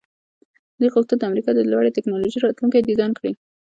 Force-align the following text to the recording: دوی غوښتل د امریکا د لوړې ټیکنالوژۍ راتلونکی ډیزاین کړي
دوی 0.77 0.89
غوښتل 0.95 1.17
د 1.19 1.23
امریکا 1.29 1.51
د 1.55 1.59
لوړې 1.71 1.95
ټیکنالوژۍ 1.95 2.39
راتلونکی 2.41 2.85
ډیزاین 2.89 3.11
کړي 3.19 3.31